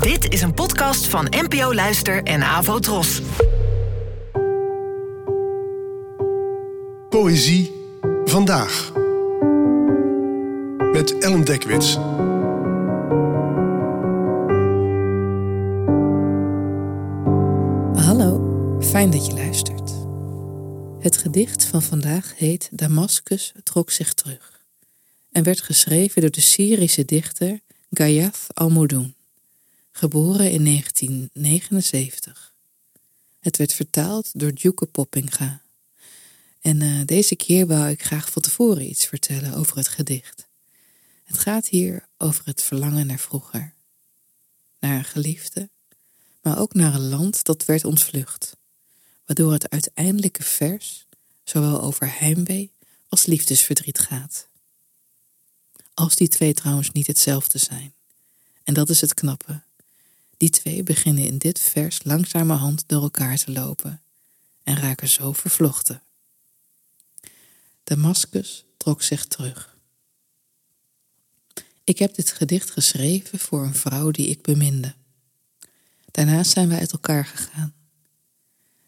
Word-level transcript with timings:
Dit 0.00 0.32
is 0.32 0.42
een 0.42 0.54
podcast 0.54 1.06
van 1.06 1.26
NPO 1.30 1.74
Luister 1.74 2.22
en 2.22 2.42
Avo 2.42 2.78
Tros. 2.78 3.20
Poëzie 7.08 7.72
vandaag. 8.24 8.92
Met 10.92 11.18
Ellen 11.18 11.44
Dekwits. 11.44 11.94
Hallo, 18.04 18.78
fijn 18.80 19.10
dat 19.10 19.26
je 19.26 19.32
luistert. 19.32 19.92
Het 20.98 21.16
gedicht 21.16 21.64
van 21.64 21.82
vandaag 21.82 22.32
heet 22.36 22.68
Damascus 22.72 23.52
trok 23.62 23.90
zich 23.90 24.14
terug 24.14 24.60
en 25.32 25.42
werd 25.42 25.60
geschreven 25.60 26.20
door 26.20 26.30
de 26.30 26.40
Syrische 26.40 27.04
dichter 27.04 27.60
Gayath 27.90 28.46
al-Modoun, 28.54 29.14
geboren 29.92 30.50
in 30.50 30.64
1979. 30.64 32.54
Het 33.40 33.56
werd 33.56 33.72
vertaald 33.72 34.30
door 34.32 34.54
Duke 34.54 34.86
Poppinga. 34.86 35.62
En 36.60 36.80
uh, 36.80 37.00
deze 37.04 37.36
keer 37.36 37.66
wou 37.66 37.88
ik 37.90 38.02
graag 38.04 38.30
van 38.30 38.42
tevoren 38.42 38.88
iets 38.88 39.06
vertellen 39.06 39.54
over 39.54 39.76
het 39.76 39.88
gedicht. 39.88 40.48
Het 41.24 41.38
gaat 41.38 41.68
hier 41.68 42.08
over 42.18 42.46
het 42.46 42.62
verlangen 42.62 43.06
naar 43.06 43.18
vroeger, 43.18 43.74
naar 44.78 44.96
een 44.96 45.04
geliefde, 45.04 45.70
maar 46.42 46.58
ook 46.58 46.74
naar 46.74 46.94
een 46.94 47.08
land 47.08 47.44
dat 47.44 47.64
werd 47.64 47.84
ontvlucht, 47.84 48.56
waardoor 49.26 49.52
het 49.52 49.70
uiteindelijke 49.70 50.42
vers 50.42 51.06
zowel 51.44 51.80
over 51.80 52.18
heimwee 52.18 52.72
als 53.08 53.26
liefdesverdriet 53.26 53.98
gaat. 53.98 54.48
Als 55.94 56.14
die 56.16 56.28
twee 56.28 56.54
trouwens 56.54 56.90
niet 56.90 57.06
hetzelfde 57.06 57.58
zijn. 57.58 57.94
En 58.62 58.74
dat 58.74 58.88
is 58.88 59.00
het 59.00 59.14
knappe. 59.14 59.62
Die 60.42 60.50
twee 60.50 60.82
beginnen 60.82 61.24
in 61.24 61.38
dit 61.38 61.60
vers 61.60 62.00
langzamerhand 62.04 62.84
door 62.86 63.02
elkaar 63.02 63.36
te 63.36 63.52
lopen 63.52 64.02
en 64.62 64.76
raken 64.76 65.08
zo 65.08 65.32
vervlochten. 65.32 66.02
Damascus 67.84 68.64
trok 68.76 69.02
zich 69.02 69.26
terug. 69.26 69.76
Ik 71.84 71.98
heb 71.98 72.14
dit 72.14 72.32
gedicht 72.32 72.70
geschreven 72.70 73.38
voor 73.38 73.64
een 73.64 73.74
vrouw 73.74 74.10
die 74.10 74.26
ik 74.26 74.42
beminde. 74.42 74.94
Daarna 76.10 76.44
zijn 76.44 76.68
wij 76.68 76.78
uit 76.78 76.92
elkaar 76.92 77.24
gegaan. 77.24 77.74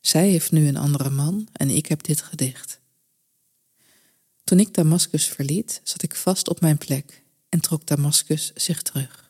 Zij 0.00 0.28
heeft 0.28 0.52
nu 0.52 0.68
een 0.68 0.76
andere 0.76 1.10
man 1.10 1.48
en 1.52 1.70
ik 1.70 1.86
heb 1.86 2.02
dit 2.02 2.22
gedicht. 2.22 2.80
Toen 4.44 4.60
ik 4.60 4.74
Damascus 4.74 5.28
verliet, 5.28 5.80
zat 5.84 6.02
ik 6.02 6.14
vast 6.14 6.48
op 6.48 6.60
mijn 6.60 6.78
plek 6.78 7.22
en 7.48 7.60
trok 7.60 7.86
Damascus 7.86 8.52
zich 8.54 8.82
terug. 8.82 9.23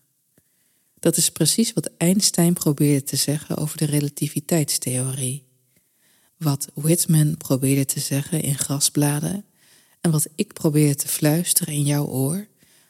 Dat 1.04 1.16
is 1.16 1.30
precies 1.30 1.72
wat 1.72 1.90
Einstein 1.96 2.52
probeerde 2.52 3.02
te 3.02 3.16
zeggen 3.16 3.56
over 3.56 3.76
de 3.76 3.84
relativiteitstheorie. 3.84 5.46
Wat 6.36 6.68
Whitman 6.74 7.36
probeerde 7.36 7.84
te 7.84 8.00
zeggen 8.00 8.42
in 8.42 8.58
grasbladen 8.58 9.44
en 10.00 10.10
wat 10.10 10.28
ik 10.34 10.52
probeerde 10.52 10.94
te 10.94 11.08
fluisteren 11.08 11.74
in 11.74 11.82
jouw 11.82 12.06
oor 12.06 12.46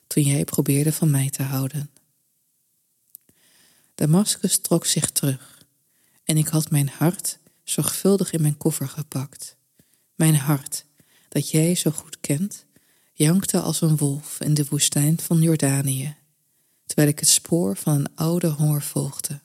toen 0.07 0.23
jij 0.23 0.45
probeerde 0.45 0.93
van 0.93 1.11
mij 1.11 1.31
te 1.31 1.43
houden. 1.43 1.91
Damascus 3.95 4.59
trok 4.59 4.87
zich 4.87 5.11
terug 5.11 5.65
en 6.25 6.37
ik 6.37 6.49
had 6.49 6.71
mijn 6.71 6.89
hart 6.89 7.39
zorgvuldig 7.65 8.33
in 8.33 8.43
mijn 8.43 8.57
koffer 8.57 8.89
gepakt. 8.89 9.57
Mijn 10.15 10.37
hart, 10.37 10.85
dat 11.29 11.51
jij 11.51 11.75
zo 11.75 11.91
goed 11.91 12.21
kent, 12.21 12.65
jankte 13.13 13.61
als 13.61 13.81
een 13.81 13.97
wolf 13.97 14.41
in 14.41 14.55
de 14.55 14.67
woestijn 14.69 15.21
van 15.21 15.43
Jordanië, 15.43 16.17
terwijl 16.95 17.15
ik 17.15 17.21
het 17.21 17.29
spoor 17.29 17.77
van 17.77 17.95
een 17.95 18.15
oude 18.15 18.47
honger 18.47 18.83
volgde, 18.83 19.41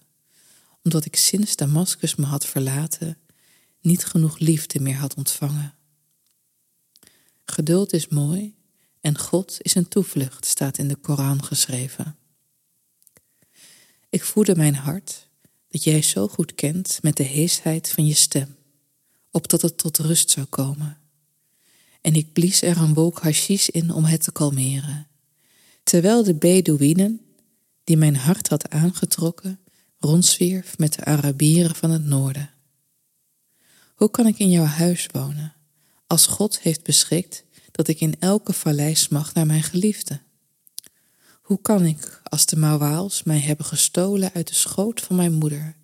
omdat 0.84 1.06
ik 1.06 1.16
sinds 1.16 1.56
Damascus 1.56 2.16
me 2.16 2.26
had 2.26 2.46
verlaten 2.46 3.18
niet 3.82 4.06
genoeg 4.06 4.40
liefde 4.40 4.80
meer 4.80 4.96
had 4.96 5.14
ontvangen. 5.14 5.74
Geduld 7.46 7.94
is 7.94 8.08
mooi 8.08 8.56
en 9.02 9.18
God 9.18 9.58
is 9.62 9.76
een 9.76 9.88
toevlucht, 9.88 10.46
staat 10.46 10.78
in 10.78 10.88
de 10.88 10.96
Koran 10.96 11.44
geschreven. 11.44 12.18
Ik 14.10 14.24
voedde 14.24 14.56
mijn 14.56 14.76
hart, 14.76 15.28
dat 15.68 15.84
jij 15.84 16.02
zo 16.02 16.28
goed 16.28 16.56
kent, 16.56 17.00
met 17.02 17.18
de 17.18 17.24
heesheid 17.24 17.90
van 17.90 18.06
je 18.06 18.14
stem, 18.14 18.56
opdat 19.32 19.62
het 19.62 19.78
tot 19.78 19.98
rust 19.98 20.30
zou 20.30 20.46
komen. 20.46 20.98
En 22.02 22.14
ik 22.14 22.34
blies 22.34 22.62
er 22.62 22.78
een 22.78 22.94
wolk 22.94 23.20
hashish 23.20 23.68
in 23.68 23.92
om 23.92 24.04
het 24.04 24.24
te 24.24 24.32
kalmeren, 24.32 25.08
terwijl 25.84 26.24
de 26.24 26.36
Bedouinen, 26.36 27.24
die 27.90 27.98
mijn 27.98 28.16
hart 28.16 28.48
had 28.48 28.70
aangetrokken, 28.70 29.60
rondzwierf 30.00 30.78
met 30.78 30.94
de 30.94 31.04
Arabieren 31.04 31.76
van 31.76 31.92
het 31.92 32.06
noorden. 32.06 32.50
Hoe 33.96 34.10
kan 34.10 34.28
ik 34.28 34.40
in 34.40 34.50
jouw 34.50 34.66
huis 34.66 35.08
wonen, 35.12 35.54
als 36.08 36.28
God 36.28 36.60
heeft 36.60 36.84
beschikt 36.84 37.44
dat 37.72 37.88
ik 37.88 38.00
in 38.00 38.16
elke 38.20 38.54
vallei 38.54 38.96
smacht 38.96 39.34
naar 39.34 39.46
mijn 39.46 39.64
geliefde? 39.64 40.20
Hoe 41.42 41.62
kan 41.62 41.86
ik, 41.86 42.22
als 42.24 42.46
de 42.46 42.56
Mawaals 42.56 43.24
mij 43.24 43.40
hebben 43.40 43.66
gestolen 43.66 44.34
uit 44.34 44.48
de 44.48 44.56
schoot 44.56 45.02
van 45.02 45.16
mijn 45.16 45.34
moeder, 45.34 45.76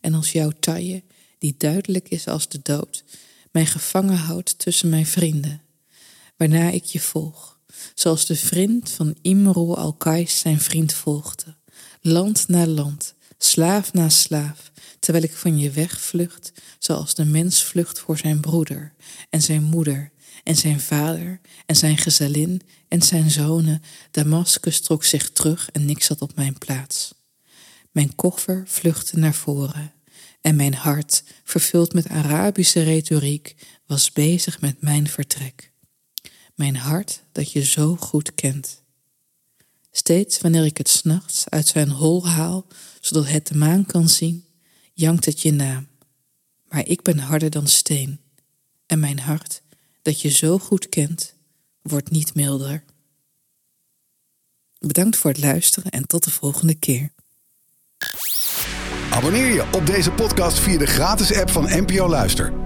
en 0.00 0.14
als 0.14 0.32
jouw 0.32 0.50
taille, 0.50 1.02
die 1.38 1.54
duidelijk 1.58 2.08
is 2.08 2.26
als 2.26 2.48
de 2.48 2.60
dood, 2.62 3.04
mij 3.50 3.66
gevangen 3.66 4.18
houdt 4.18 4.58
tussen 4.58 4.88
mijn 4.88 5.06
vrienden, 5.06 5.62
waarna 6.36 6.70
ik 6.70 6.84
je 6.84 7.00
volg, 7.00 7.55
zoals 7.94 8.26
de 8.26 8.36
vriend 8.36 8.90
van 8.90 9.16
Imro 9.22 9.74
al-Kais 9.74 10.38
zijn 10.38 10.60
vriend 10.60 10.92
volgde, 10.92 11.56
land 12.00 12.48
na 12.48 12.66
land, 12.66 13.14
slaaf 13.38 13.92
na 13.92 14.08
slaaf, 14.08 14.70
terwijl 14.98 15.24
ik 15.24 15.32
van 15.32 15.58
je 15.58 15.70
wegvlucht, 15.70 16.52
zoals 16.78 17.14
de 17.14 17.24
mens 17.24 17.64
vlucht 17.64 17.98
voor 17.98 18.18
zijn 18.18 18.40
broeder 18.40 18.92
en 19.30 19.42
zijn 19.42 19.62
moeder 19.62 20.12
en 20.44 20.56
zijn 20.56 20.80
vader 20.80 21.40
en 21.66 21.76
zijn 21.76 21.96
gezellin 21.96 22.62
en 22.88 23.02
zijn 23.02 23.30
zonen. 23.30 23.82
Damascus 24.10 24.80
trok 24.80 25.04
zich 25.04 25.30
terug 25.30 25.70
en 25.72 25.90
ik 25.90 26.02
zat 26.02 26.22
op 26.22 26.36
mijn 26.36 26.58
plaats. 26.58 27.14
Mijn 27.90 28.14
koffer 28.14 28.62
vluchtte 28.66 29.18
naar 29.18 29.34
voren 29.34 29.92
en 30.40 30.56
mijn 30.56 30.74
hart, 30.74 31.22
vervuld 31.44 31.92
met 31.92 32.08
Arabische 32.08 32.82
retoriek, 32.82 33.54
was 33.86 34.12
bezig 34.12 34.60
met 34.60 34.80
mijn 34.80 35.08
vertrek. 35.08 35.72
Mijn 36.56 36.76
hart 36.76 37.22
dat 37.32 37.52
je 37.52 37.64
zo 37.64 37.96
goed 37.96 38.34
kent. 38.34 38.82
Steeds 39.90 40.40
wanneer 40.40 40.64
ik 40.64 40.76
het 40.76 40.88
s'nachts 40.88 41.48
uit 41.48 41.66
zijn 41.66 41.90
hol 41.90 42.28
haal, 42.28 42.66
zodat 43.00 43.28
het 43.28 43.46
de 43.46 43.56
maan 43.56 43.86
kan 43.86 44.08
zien, 44.08 44.44
jankt 44.92 45.24
het 45.24 45.42
je 45.42 45.52
naam. 45.52 45.88
Maar 46.68 46.86
ik 46.86 47.02
ben 47.02 47.18
harder 47.18 47.50
dan 47.50 47.66
steen 47.66 48.20
en 48.86 49.00
mijn 49.00 49.18
hart 49.18 49.62
dat 50.02 50.20
je 50.20 50.28
zo 50.28 50.58
goed 50.58 50.88
kent, 50.88 51.34
wordt 51.82 52.10
niet 52.10 52.34
milder. 52.34 52.84
Bedankt 54.78 55.16
voor 55.16 55.30
het 55.30 55.40
luisteren 55.40 55.90
en 55.90 56.06
tot 56.06 56.24
de 56.24 56.30
volgende 56.30 56.74
keer. 56.74 57.12
Abonneer 59.10 59.52
je 59.52 59.68
op 59.72 59.86
deze 59.86 60.10
podcast 60.10 60.58
via 60.58 60.78
de 60.78 60.86
gratis 60.86 61.34
app 61.34 61.50
van 61.50 61.64
NPO 61.64 62.08
Luister. 62.08 62.65